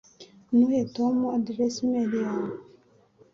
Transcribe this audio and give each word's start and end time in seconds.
Ntuhe 0.49 0.79
Tom 0.95 1.15
aderesi 1.37 1.79
imeri 1.85 2.17
yawe 2.25 2.55